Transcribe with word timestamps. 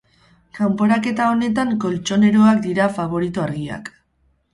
Kanporaketa 0.59 1.27
honetan 1.33 1.73
koltxoneroak 1.83 2.63
dira 2.65 2.87
faborito 2.95 3.45
argiak. 3.45 3.93